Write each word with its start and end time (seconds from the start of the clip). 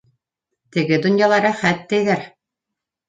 —Теге 0.75 0.97
донъяла 1.03 1.39
рәхәт, 1.47 1.87
тиҙәр. 1.93 2.25